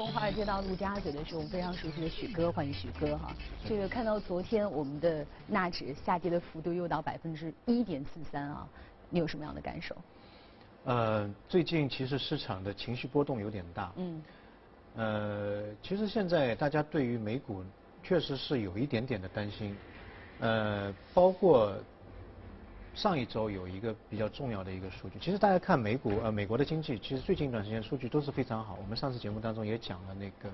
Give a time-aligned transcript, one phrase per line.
[0.00, 3.36] 从华尔街到陆家嘴的是我们非常熟悉的许哥，欢迎许哥哈。
[3.66, 8.66] 这个看到昨天我们的纳指下跌的幅度又到百分之一点四三啊，
[9.10, 9.94] 你有什么样的感受？
[10.84, 13.92] 呃，最近其实市场的情绪波动有点大。
[13.96, 14.22] 嗯。
[14.96, 17.62] 呃，其实现在大家对于美股
[18.02, 19.76] 确实是有一点点的担心，
[20.38, 21.74] 呃，包括。
[22.94, 28.76] 上一周有一个比较重要的一个数据，其实大家看美股呃美国的经济，其实最近一段时间数据都是非常好。
[28.80, 30.50] 我们上次节目当中也讲了那个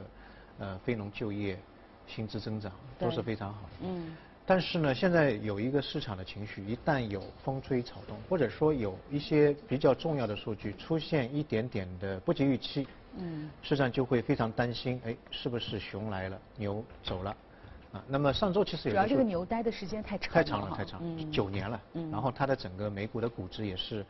[0.58, 1.58] 呃非农就业、
[2.06, 3.60] 薪资增长都是非常好。
[3.82, 4.16] 嗯。
[4.48, 12.86] 但是呢，现在有一个市场的情绪，一旦有风吹草动，或者说有一些比较重要的数据出现一点点的不及预期，
[13.18, 17.36] 嗯，市场就会非常担心，哎，是不是熊来了，牛走了？
[18.06, 21.00] 那么上周其实主要这个牛待的时间太长，太长了，太长，
[21.30, 21.80] 九年了。
[22.12, 24.04] 然后它的整个美股的估值也是，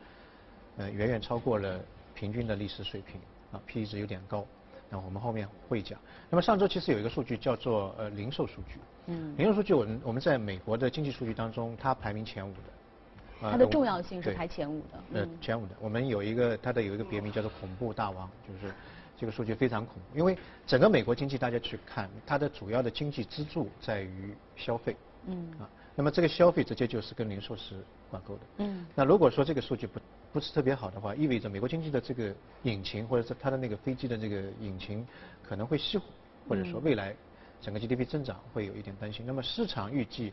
[0.77, 1.79] 呃，远远超过了
[2.13, 3.19] 平均的历史水平，
[3.51, 4.45] 啊，P/E 值有点高。
[4.89, 5.99] 那我们后面会讲。
[6.29, 15.75] 那么上周其实有一个数据叫做呃零售数据，嗯，零售数据我们我们在美国的经济数据当中，它排名前五的，它的重要性是排前五的，呃，前五的。
[15.79, 18.73] 我们有一个它的有一个别名叫做恐怖大王，就是。
[19.19, 20.37] 这个数据非常恐怖，因为
[20.67, 29.99] 整个美国经济大家去看，它的主要的经济支柱在于消费，嗯，啊，那么这个消费直接就是跟零售是挂钩的，嗯，那如果说这个数据不
[30.33, 35.03] 不是特别好的话，意味着美国经济的这个引擎或者是它的那个飞机的这个引擎
[35.41, 36.05] 可能会熄火，
[36.47, 37.15] 或者说未来
[37.59, 39.25] 整个 GDP 增长会有一点担心。
[39.25, 40.31] 那么市场预计，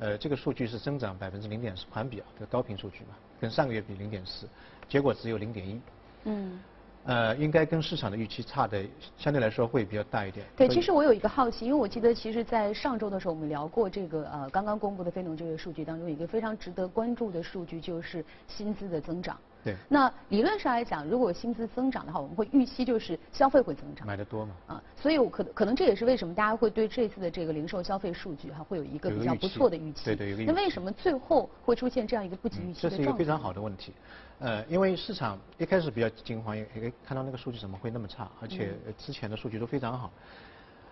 [0.00, 4.46] 呃，这个数据是增长百分之零点四，环比啊，这个高频数据嘛，跟上个月比零点四，
[4.86, 5.80] 结果只有零点一，
[6.24, 6.60] 嗯。
[7.08, 8.84] 呃，应该跟市场的预期差的
[9.16, 10.44] 相对来说会比较大一点。
[10.54, 19.38] 对，其实我有一个好奇，因为我记得其实，在上周的时候我们聊过这个呃刚刚公布的非农就业数据当中，一个非常值得关注的数据就是薪资的增长。
[19.64, 19.76] 对。
[19.88, 24.06] 那理论上来讲，如果薪资增长的话，我们会预期就是消费会增长。
[24.06, 24.54] 买的多嘛。
[24.66, 30.04] 啊，所以我可可能这也是为什么大家会对这次的这个零售消费数据哈会有一个比较不错的预期。
[30.04, 33.92] 对对，那为什么最后会出现这样一个不及预期的这是一个非常好的问题。
[34.40, 40.12] 呃，因为市场一开始比较惊慌，也也看到那个数据怎么会那么差，而且之前的数据都非常好。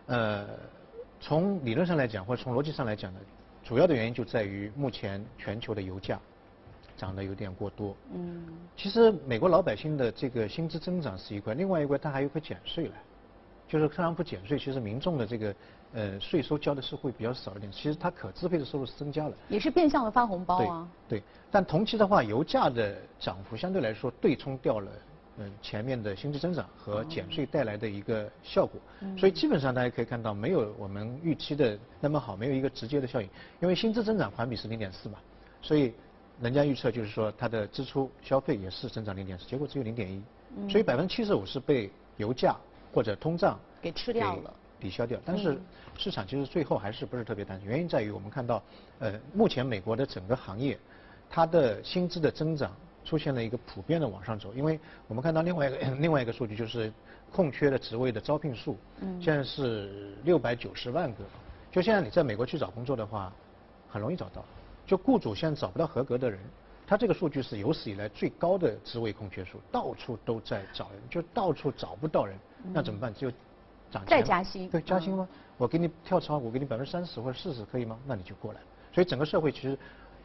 [0.06, 0.48] 呃，
[1.20, 3.20] 从理论上来讲，或者从逻辑上来讲呢，
[3.62, 6.20] 主要的原因就在于目前全球的油价
[6.96, 7.94] 涨得有点过多。
[8.14, 8.44] 嗯。
[8.76, 12.94] 其实美国老百姓的这个薪资增长是一块，另外一块它还有个减税了，
[13.68, 15.54] 就是特朗普减税，其实民众的这个。
[15.92, 20.86] 呃，税收交的是会比较少一点，其实它可支配的收入是增加了，也是变相的发红包啊。
[21.08, 24.90] 对，但同期的话，油价的涨幅相对来说对冲掉了，
[25.38, 28.78] 嗯，前面的薪资增长和减税带来的一个效果，
[29.16, 33.28] 所以基本上大家可以看到，没有我们预期的那么好，没有一个直接的效应。
[33.62, 35.18] 因为薪资增长环比是零点四嘛，
[35.62, 35.94] 所以
[36.40, 40.22] 人家预测就是说它的支出消费也是增长零点四，结果只有零点一，
[40.70, 42.56] 所以百分之七十五是被油价
[42.92, 44.54] 或者通胀给吃掉了。
[44.78, 45.58] 抵消掉，但是
[45.96, 48.62] 市场其实最后还是不是特别担心，原因在于我们看到，
[48.98, 50.78] 呃，目前美国的整个行业，
[51.30, 52.70] 它的薪资的增长
[53.02, 56.92] 出现了一个普遍的往上走，因为我们看到另外一个 另外一个数据就是
[57.32, 58.76] 空缺的职位的招聘数，
[59.18, 61.24] 现在是六百九十万个，
[61.72, 63.32] 就现在你在美国去找工作的话，
[63.88, 64.44] 很容易找到，
[64.86, 66.38] 就雇主现在找不到合格的人，
[66.86, 72.38] 他这个数据是有史以来最高的职位空缺数，到处都在找人，就到处找不到人，
[72.72, 73.12] 那怎么办？
[73.12, 73.32] 只有
[74.06, 75.28] 再加薪，对加薪吗？
[75.58, 77.98] 我给你跳槽，我给你百分之三十或者四十，可以吗？
[78.06, 78.60] 那你就过来。
[78.92, 79.78] 所以整个社会其实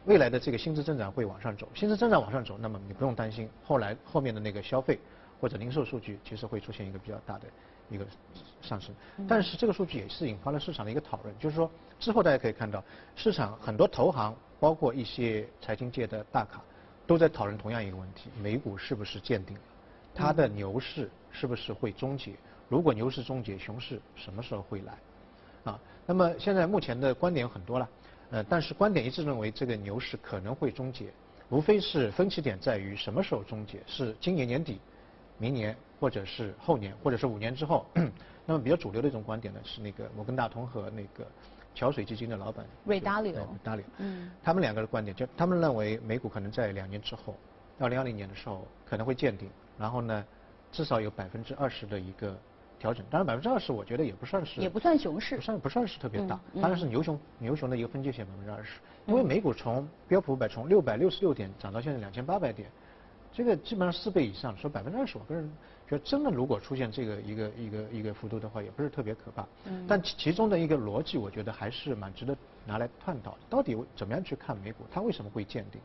[0.04, 4.98] 未来的这个薪资增长会往上走，薪资增长往上走，那么你不用担心后来后面的那个消费
[5.40, 7.46] 或者零售数据其实会出现一个比较大的
[7.88, 8.06] 一个
[8.60, 8.94] 上升。
[9.28, 12.82] 但是这个数据也是引发了市场的一个讨论，就是说之后大家可以看到，
[13.16, 16.62] 市场很多投行包括一些财经界的大咖
[17.04, 19.62] 都在讨论同样一个问题：美股是不是见顶了？
[20.14, 22.34] 它的牛市是不是会终结？
[22.68, 24.94] 如果牛市终结，熊市什么时候会来？
[25.64, 27.88] 啊，那么现在目前的观点很多了，
[28.30, 31.12] 呃，但是观点一致认为这个牛市可能会终结，
[31.48, 34.80] 无非是分歧点在于什么时候终结，是今年年底、
[35.38, 37.84] 明年，或者是后年，或者是五年之后。
[38.46, 41.26] 那么比较主流的一种观点呢，是那个摩根大通和那个
[41.74, 47.34] 桥水基金的老板瑞达利欧，达利嗯，他们两个的观点就他们认为美股可能在两年之后，
[47.78, 49.48] 二零二零年的时候可能会见顶，
[49.78, 50.24] 然后呢，
[50.70, 52.36] 至少有百分之二十的一个。
[52.78, 58.80] 调整，当然百分之二十，我觉得也不算是，也不算熊市，不算不算是特别大，当然是牛熊牛熊的一个分界线百分之二十。
[59.06, 62.68] 因为美股从标普五百从六百六十六点涨到现在两千八百点，
[63.32, 65.50] 这个基本上四倍以上，说百分之二十，我个人
[65.88, 69.46] 觉得真的如果出现这个一个一个一个幅度的话，也不是特别可怕。
[69.64, 69.86] 嗯。
[69.88, 72.36] 但其中的一个逻辑，我觉得还是蛮值得
[72.66, 73.38] 拿来探讨的。
[73.48, 75.80] 到底怎么样去看美股，它为什么会见顶？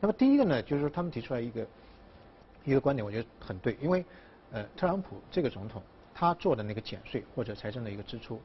[0.00, 1.66] 那么第一个呢，就是说他们提出来一个
[2.64, 4.04] 一个观点，我觉得很对，因为
[4.52, 5.82] 呃，特朗普这个总统。
[6.18, 8.40] 他做的那个减税或者财政的一个支出，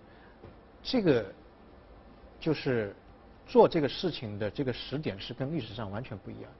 [0.83, 1.33] 这个
[2.37, 2.93] 就是
[3.47, 6.51] 做这个事情的这个时点是跟历史上完全不一样。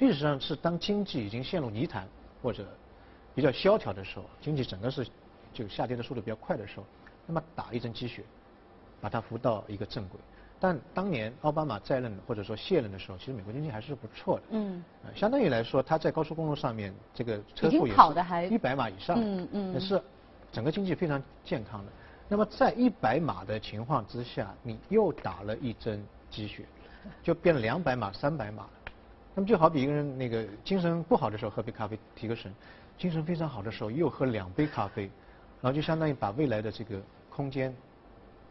[0.00, 2.08] 历史上是当经济已经陷入泥潭
[2.42, 2.66] 或者
[3.34, 5.06] 比较萧条的时候，经济整个是
[5.52, 6.86] 就下跌的速度比较快的时候，
[7.26, 8.24] 那么打一针鸡血，
[9.00, 10.18] 把它扶到一个正轨。
[10.58, 14.42] 但当年奥巴马在任或者说卸任的时候，其实美国经济还是不错的。
[14.50, 14.82] 嗯。
[15.14, 20.02] 相当于来说，他在高速公路上面这个车速也是一百码以上，嗯嗯，也是
[20.50, 21.92] 整个经济非常健康的。
[22.26, 26.64] 那么在一百码的情况之下，你又打了一针鸡血，
[27.22, 28.66] 就变了两百码、三百码。
[29.40, 32.54] 那么就好比一个人那个精神不好的时候喝杯咖啡提个神，
[32.98, 35.04] 精神非常好的时候又喝两杯咖啡，
[35.62, 37.00] 然后就相当于把未来的这个
[37.30, 37.74] 空间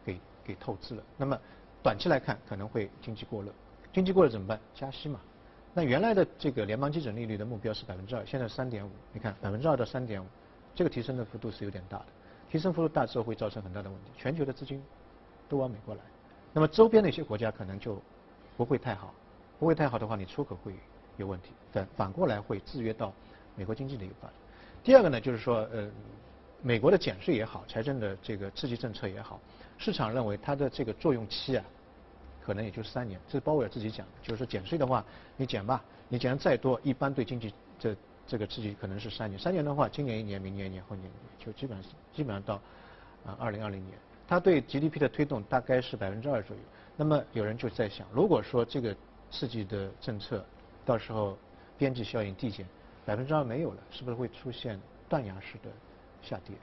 [0.04, 1.02] 给给透支了。
[1.16, 1.38] 那么
[1.80, 3.52] 短期来看可能会经济过热，
[3.92, 4.58] 经济过热怎么办？
[4.74, 5.20] 加息嘛。
[5.72, 8.90] 那原来的这个联邦基准利率的目标是百分之二，现在三点五。
[9.12, 10.26] 你看百分之二到三点五，
[10.74, 12.06] 这个提升的幅度是有点大的。
[12.50, 14.82] 提升幅度大之后会造成很大的问题，全球的资金
[15.48, 16.00] 都往美国来，
[16.52, 18.02] 那么周边的一些国家可能就
[18.56, 19.14] 不会太好。
[19.60, 20.72] 不会太好的话，你出口会
[21.18, 23.12] 有问题，反反过来会制约到
[23.54, 24.34] 美国经济的一个发展。
[24.82, 25.86] 第二个呢，就是说，呃，
[26.62, 29.38] 美国的减税也好，财政的这个刺激政策也好，
[29.76, 31.64] 市场认为它的这个作用期啊，
[32.42, 33.20] 可能也就三年。
[33.26, 35.04] 这是鲍威尔自己讲，就是说减税的话，
[35.36, 37.94] 你减吧，你减的再多，一般对经济这
[38.26, 39.38] 这个刺激可能是三年。
[39.38, 42.54] 三年的话，今年一年，明年一年，后年一年，就基本上基本上到
[43.26, 46.62] 啊二零二零年，它对 GDP 的推动大概是百分之二左右。
[46.96, 48.96] 那么有人就在想，如果说这个
[49.30, 50.44] 刺激的政策，
[50.84, 51.38] 到时候
[51.78, 52.66] 边际效应递减，
[53.04, 55.70] 百分之二没有了，是不是会出现断崖式的
[56.22, 56.56] 下跌？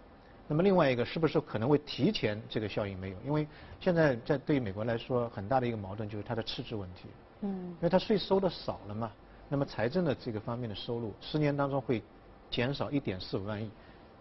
[0.47, 3.17] 那么另外一个，是不是可能会提前这个效应没有？
[3.25, 3.47] 因为
[3.79, 7.07] 现在在对于美国来说，很大的一个矛盾就是它的赤字问题。
[7.41, 7.49] 嗯。
[7.49, 9.11] 因为它税收的少了嘛，
[9.49, 12.01] 那么财政的这个方面的收入，十年当中会
[12.49, 13.69] 减少一点四五万亿，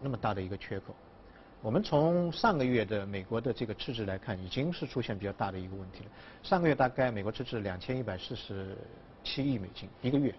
[0.00, 0.94] 那么大的一个缺口。
[1.66, 6.10] 我们从上个月的美国的这个赤字来看，已经是出现比较大的一个问题了。
[6.40, 8.78] 上个月大概美国赤字两千一百四十
[9.24, 10.32] 七亿美金一个月，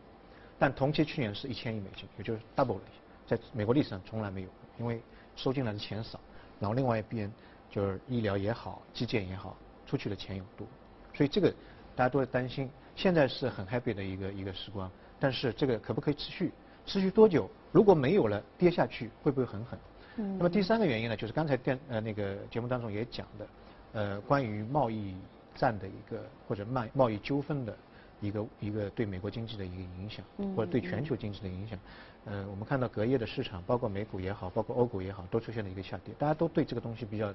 [0.58, 2.82] 但同期去年是一千亿美金，也就是 double 了，
[3.28, 4.48] 在美国历史上从来没有，
[4.80, 5.02] 因为
[5.36, 6.18] 收进来的钱少，
[6.62, 7.30] 然后另外一边
[7.70, 10.66] 就是医疗也好，基建也好，出去的钱又多，
[11.14, 11.54] 所以这个
[11.94, 12.70] 大家都在担心。
[12.96, 14.90] 现在是很 happy 的一个一个时光，
[15.20, 16.54] 但是这个可不可以持续？
[16.86, 17.50] 持续多久？
[17.74, 19.78] 如果没有了跌下去，会不会很狠？
[20.18, 23.48] 那么第三个原因呢，就是刚才电呃那个节目当中也讲的，
[23.94, 25.16] 呃关于贸易
[25.56, 27.78] 战的一个或者贸贸易纠纷的
[28.20, 30.26] 一个一个对美国经济的一个影响，
[30.56, 31.78] 或者对全球经济的影响。
[32.26, 37.34] 呃，我们看到隔夜的市场，包括美股也好，包括欧股也好，都出现了一个下跌，大家都对这个东西比较，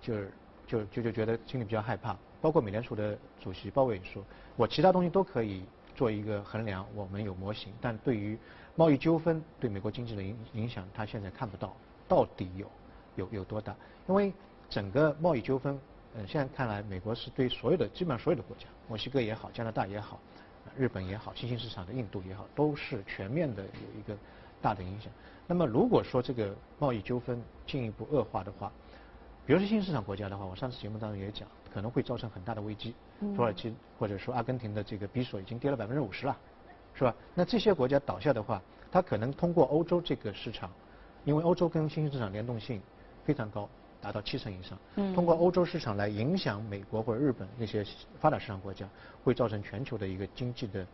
[0.00, 0.30] 就是
[0.66, 2.16] 就就就觉得心里比较害怕。
[2.40, 4.22] 包括美联储的主席鲍威尔说，
[4.56, 5.64] 我其他东西都可以
[5.96, 8.38] 做一个衡量，我们有模型，但对于
[8.76, 11.74] 贸易纠纷对美国经济的影影响，他现在看不到。
[12.08, 12.70] 到底有
[13.16, 13.74] 有有多大？
[14.08, 14.32] 因为
[14.68, 15.78] 整个贸易纠纷，
[16.14, 20.18] 嗯，现在看来，美国是对所有的基本上所有的国家，墨西哥也好，加拿大也好，
[20.76, 24.16] 日本也好，新兴市场的印度也好，都是全面的有一个
[24.60, 25.12] 大的影响。
[25.46, 28.72] 那么如果说这个贸易纠纷进一步恶化的话，
[29.46, 32.94] 比如说新兴市场国家的话，我上次节目当中也讲，可能会造成很大的危机。
[33.36, 36.36] 土耳其或者说阿根廷的这个比索已经跌了百分之五十了，
[36.94, 37.14] 是吧？
[37.34, 38.60] 那这些国家倒下的话，
[38.90, 40.70] 它可能通过欧洲这个市场。
[41.24, 42.80] 因为欧洲跟新兴市场联动性
[43.24, 43.68] 非常高，
[44.00, 44.78] 达到七成以上。
[44.96, 45.14] 嗯。
[45.14, 47.84] 通过欧洲市场来影响美国或者日本那些
[48.20, 48.86] 发达市场国家，
[49.22, 50.86] 会造成全球的一个经济的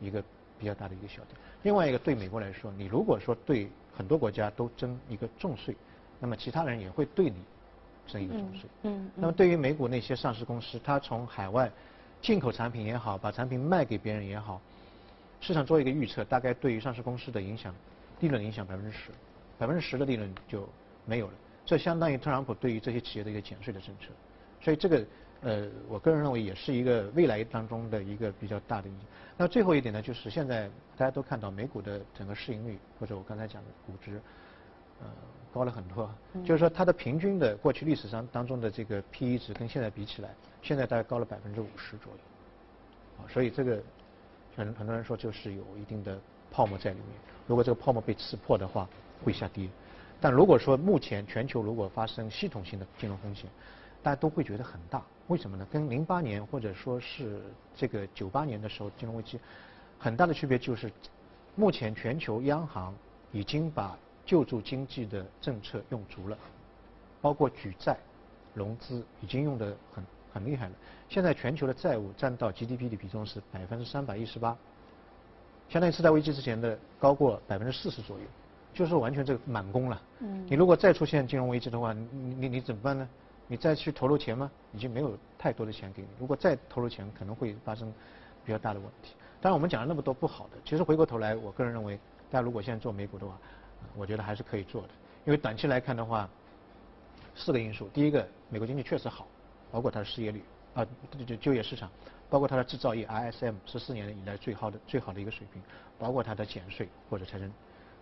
[0.00, 0.22] 一个
[0.58, 1.36] 比较大的一个小跌。
[1.62, 5.74] 另外一个对美国来说，你如果说对很多国家都征一个重税，
[6.20, 7.36] 那么其他人也会对你
[8.06, 8.70] 征一个重税。
[8.82, 9.10] 嗯。
[9.16, 11.70] 那么对于美股那些上市公司，它从海外
[12.20, 14.60] 进口产品也好，把产品卖给别人也好，
[15.40, 17.74] 市场做一个预测，大概对于上市公司的影响，
[18.20, 19.10] 利润影响百分之十。
[19.58, 20.68] 百分之十的利润就
[21.04, 21.32] 没有了，
[21.64, 24.06] 这相当于特朗普对于这些企业的一个减税的政策，
[24.60, 25.04] 所以这个
[25.42, 29.04] 呃，我个人认为也是一个未来当中的一个比较大的影响。
[29.36, 34.20] 那最后一点呢，就是现在大家都看到美股的整个市盈率或者我刚才讲的估值，
[35.00, 35.08] 呃，
[35.52, 36.08] 高了很多，
[36.44, 40.30] 就是说它的平均的过去历史上当中的这个 P/E 值跟现在比起来，
[40.62, 42.18] 现在大概高了百分之五十左右，
[43.18, 43.82] 啊，所以这个
[44.56, 46.16] 很很多人说就是有一定的
[46.52, 47.08] 泡沫在里面，
[47.48, 48.88] 如果这个泡沫被刺破的话。
[49.22, 49.68] 会下跌，
[50.20, 53.48] 但如果说目前全球如果发生系统性的金融风险，
[54.02, 55.02] 大家都会觉得很大。
[55.28, 55.66] 为什么呢？
[55.70, 57.40] 跟零八年或者说是
[57.74, 59.38] 这个九八年的时候金融危机
[59.98, 60.92] 很大的区别就是，
[61.54, 62.92] 目前全球央行
[63.30, 66.36] 已经把救助经济的政策用足了，
[67.20, 67.96] 包括举债、
[68.52, 70.72] 融资已经用的很很厉害了。
[71.08, 74.56] 现在全球的债务占到 GDP 的比重是百分之三百一十八，
[75.68, 78.24] 相当于次贷危机之前的高过百分之四十左右。
[78.74, 80.02] 就是完全这个满攻了。
[80.20, 80.46] 嗯。
[80.48, 83.08] 你如果再出现金融危机的话，你你你怎么办呢？
[83.48, 84.50] 你再去投入钱吗？
[84.72, 86.08] 已经没有太多的钱给你。
[86.18, 87.92] 如果再投入钱，可能会发生
[88.44, 89.12] 比较大的问题。
[89.40, 91.96] 当然，我们讲了那么多不好的，其实回过头来，我个人认为，
[92.30, 93.36] 大家如果现在做美股的话，
[93.96, 94.88] 我觉得还是可以做的。
[95.26, 96.28] 因为短期来看的话，
[97.34, 99.26] 四个因素：第一个，美国经济确实好，
[99.70, 100.42] 包括它的失业率
[100.74, 100.86] 啊，
[101.26, 101.90] 就就业市场，
[102.30, 105.60] 包括它的制造业 ISM 十四年以来最好的最好的一个水平，
[105.98, 107.52] 包括它的减税或者财政。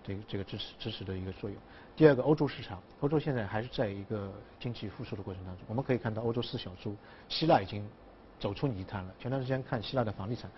[0.03, 1.59] 这个这个支持支持的一个作用。
[1.97, 5.65] 第二个，欧洲市场，欧洲现在还是在一个经济复苏的过程当中。
[5.69, 6.97] 我们可以看到，欧洲四小猪，
[7.29, 7.87] 希腊已经
[8.39, 9.15] 走出泥潭了。
[9.19, 10.51] 前段时间看希腊的房地产，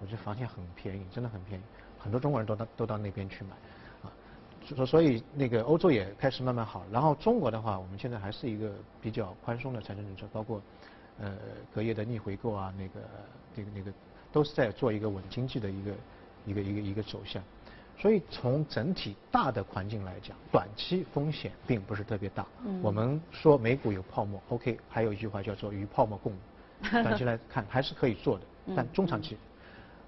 [0.00, 1.62] 我觉得房价很便宜，真的很便宜，
[1.98, 3.54] 很多中国人都到都到那边去买，
[4.02, 4.12] 啊，
[4.66, 6.84] 所所以那个欧洲也开始慢慢好。
[6.90, 10.60] 然后中国的话，我们现在还是一个比较宽松的财政政策，包括
[11.18, 11.38] 呃
[11.74, 13.00] 隔夜的逆回购啊，那个
[13.54, 13.90] 那个那个
[14.30, 15.92] 都是在做一个稳经济的一个
[16.44, 17.42] 一个一个一个走向。
[17.98, 22.46] 所以从整体大的环境来讲，短期风险并不是特别大。
[22.82, 26.36] 我们说美股有泡沫，OK，还有一句话叫做与泡沫共舞。
[26.90, 28.44] 短期来看还是可以做的，
[28.76, 29.36] 但中长期，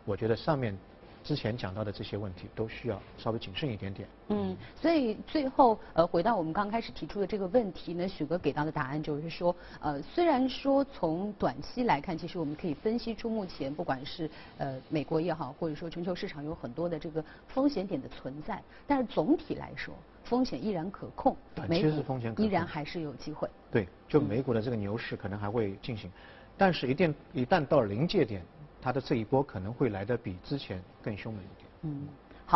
[0.04, 0.76] 我觉得上面。
[1.24, 4.06] 之前讲到的这些问题都需要稍微谨慎一点点。
[4.28, 23.48] 嗯，所以最后呃回到我们刚开始提出的这个问题呢，许哥给到的答案就是说，呃虽然说从短期来看，其实我们可以分析出目前不管是呃美国也好，或者说全球市场有很多的这个风险点的存在，但是总体来说风险依然可控，短期是风险依然还是有机会。
[23.70, 26.10] 对，就美股的这个牛市可能还会进行，
[26.58, 28.42] 但是一定一旦到临界点。
[28.84, 31.70] 他的这一波可能会来的比之前更凶猛一点。
[31.84, 32.06] 嗯。